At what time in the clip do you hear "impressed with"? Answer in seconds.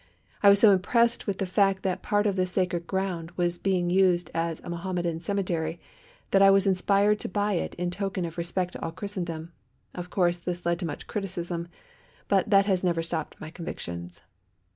0.71-1.37